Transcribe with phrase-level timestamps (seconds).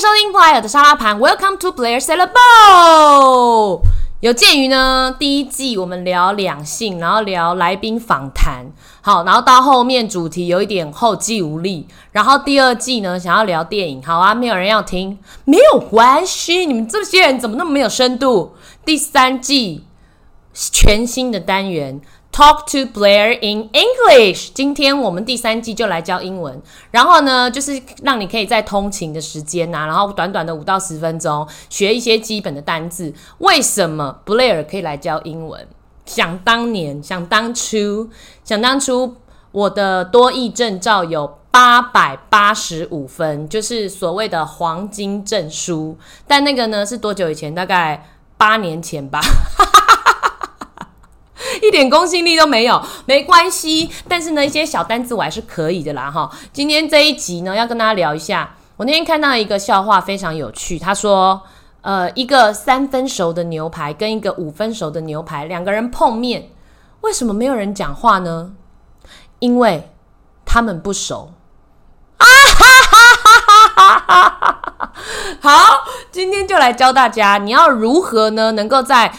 [0.00, 3.82] 收听 Blair 的沙拉盘，Welcome to Player s a l a b o
[4.20, 18.54] 有鉴于呢，第一季我们聊两性，然后聊来宾访谈，好，然后到后面主题有一点后继无力，然后第二季呢想要聊电影，好啊，没有人要听，没有关系，你们这些人怎么那么没有深度？
[18.86, 19.84] 第三季
[20.54, 22.00] 全新的单元。
[22.32, 24.50] Talk to Blair in English。
[24.54, 33.12] 今天我们第三季就来教英文，然后呢，就是让你可以在通勤的时间呐，然后短短的五到十分钟学一些基本的单字。
[33.38, 35.66] 为什么 Blair 可以来教英文？
[36.06, 38.08] 想当年，想当初，
[38.44, 39.16] 想当初，
[39.52, 45.98] 我的多益证照有八百八十五分，就是所谓的黄金证书。
[46.26, 47.54] 但那个呢，是多久以前？
[47.54, 49.20] 大概八年前吧。
[51.70, 53.88] 一点公信力都没有，没关系。
[54.08, 56.28] 但是呢，一些小单子我还是可以的啦，哈。
[56.52, 58.56] 今天这一集呢，要跟大家聊一下。
[58.76, 60.80] 我那天看到一个笑话，非常有趣。
[60.80, 61.40] 他说，
[61.82, 66.50] 呃，一个三分熟的牛排跟一个五分熟的牛排，两个人碰面，
[67.02, 68.50] 为什么没有人讲话呢？
[69.38, 69.92] 因为
[70.44, 71.34] 他们不熟。
[72.16, 74.92] 啊哈哈哈哈哈哈！
[75.40, 79.14] 好，今天就来教大家，你要如何呢，能够在。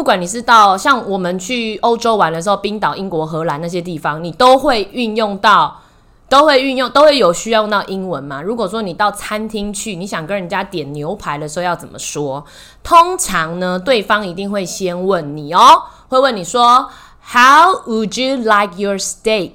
[0.00, 5.82] 不管你是到像我们去欧洲玩的时候，冰岛、英国、荷兰那些地方，你都会运用到，
[6.26, 8.40] 都会运用，都会有需要用到英文嘛？
[8.40, 12.42] 如果说你到餐厅去，你想跟人家点牛排的时候要怎么说？
[12.82, 16.88] 通常呢，对方一定会先问你哦，会问你说
[17.32, 19.52] ，How would you like your steak？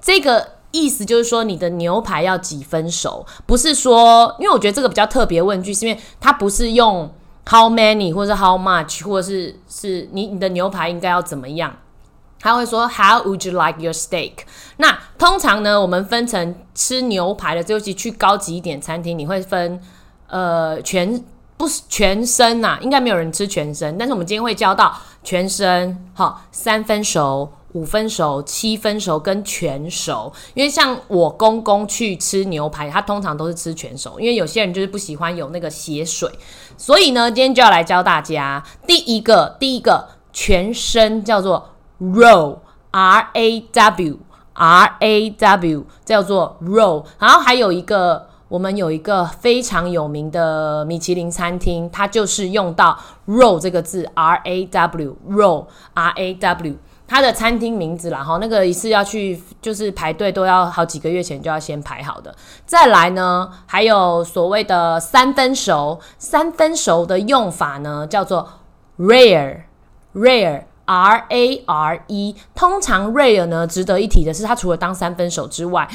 [0.00, 7.12] 这个意思就是说你的牛排要几分熟，不是说，因为我觉得这个比较特别问句，是因为它不是用。
[7.44, 11.76] How many，或者是 How much，或者是是你你的牛排应该要怎么样？
[12.40, 14.32] 他会说 How would you like your steak？
[14.78, 19.80] 那通常呢，我们分成吃牛排的，尤其去高级一点餐厅，你会分
[20.28, 21.22] 呃全
[21.56, 27.52] 不是全身呐，应该没有人吃全身，但是我们今天会教到全身，好三分熟。
[27.72, 36.30] 五分熟、七分熟跟全熟，因为像我公公去吃牛排，他通常都是吃全熟，因为有些人就是不喜欢有那个血水，
[36.76, 56.76] 所以呢，今天就要来教大家第一个，第一个全身叫做 raw，r a w，r a w 叫做 raw，然后还有一个，我们有一个非常有名的米其林餐厅，它就是用到 raw 这个字，r a w，raw，r a w。
[57.12, 62.34] 他的餐厅名字然后，那个一次要去就是排队都要好几个月前就要先排好的。
[62.64, 68.48] 再来呢，还有所谓的三分熟，三分熟的用法呢叫做
[68.98, 70.64] rare，rare，r
[71.28, 72.34] a r e。
[72.54, 75.86] 通常 rare 呢，值得一提的是，它除了当三分熟之外。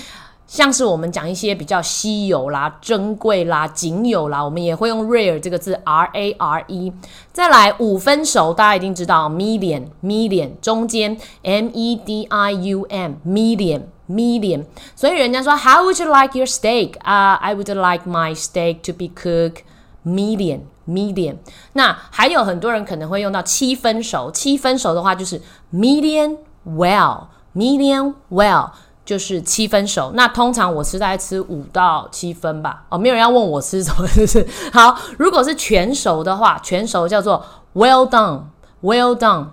[0.48, 6.94] 像是我们讲一些比较稀有啦、珍贵啦、仅有啦，我们也会用 rare 这个字，r a r e。
[7.34, 14.64] 再来五分熟，大家一定知道，medium，medium 中间，m e d i u m，medium，medium。
[14.96, 16.94] 所以人家说，How would you like your steak？
[17.02, 19.64] 啊，I would like my steak to be cooked
[20.06, 21.40] medium，medium。
[21.74, 25.42] 那还有很多人可能会用到七分熟，七分熟的话就是
[25.74, 28.70] medium well，medium well。
[29.08, 32.84] 就是七分熟，那通常我吃大概吃五到七分吧。
[32.90, 34.46] 哦，没有人要问我吃什么，是不是？
[34.74, 37.42] 好，如果是全熟的话，全熟叫做
[37.74, 39.46] well done，well done。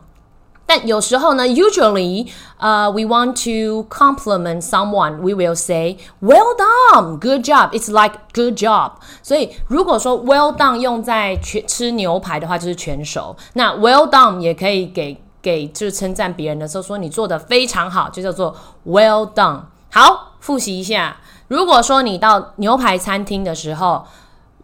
[0.66, 2.26] 但有时候呢，usually，
[2.56, 8.94] 呃，we want to compliment someone，we will say well done，good job，it's like good job。
[9.22, 13.36] 所以如果说 well done 用在全吃牛排的话，就是全熟。
[13.52, 15.22] 那 well done 也可以给。
[15.44, 18.56] 给就是称赞别人的时候，说你做的非常好，就叫做
[18.86, 19.60] well done。
[19.92, 21.18] 好，复习一下。
[21.48, 24.06] 如果说你到牛排餐厅的时候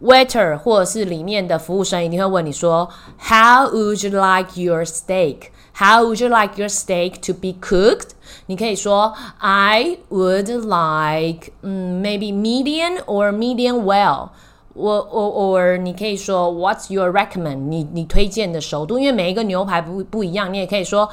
[0.01, 5.51] ，waiter 或者是里面的服务生一定会问你说，How would you like your steak?
[5.75, 8.09] How would you like your steak to be cooked?
[8.47, 14.29] 你可以说 I would like, 嗯，maybe medium or medium well。
[14.73, 17.67] 我我我，你可以说 What's your recommend？
[17.67, 21.09] 你你推荐的熟度，因为每一个牛排不不一样，你也可以说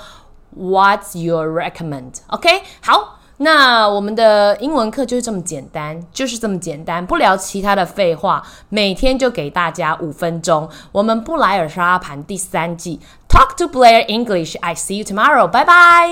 [0.57, 10.69] What's your recommend？OK，好，那我们的英文课就是这么简单，就是这么简单，不聊其他的废话，每天就给大家五分钟。
[10.93, 16.09] 我们布莱尔沙盘第三季，Talk to Blair English，I see you tomorrow，拜拜。